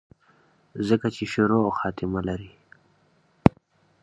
ځکه 0.87 1.07
چې 1.15 1.23
شورو 1.33 1.57
او 1.65 1.71
خاتمه 1.79 2.21
لري 2.27 2.51